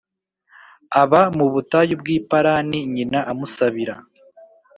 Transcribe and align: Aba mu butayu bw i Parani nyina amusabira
Aba 1.01 1.21
mu 1.37 1.45
butayu 1.53 1.93
bw 2.01 2.07
i 2.17 2.19
Parani 2.29 2.79
nyina 2.93 3.19
amusabira 3.31 3.95